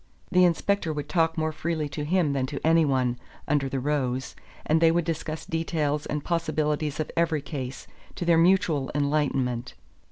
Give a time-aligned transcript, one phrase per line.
[0.31, 4.35] The inspector would talk more freely to him than to any one, under the rose,
[4.65, 7.85] and they would discuss details and possibilities of every case,
[8.15, 9.75] to their mutual enlightenment.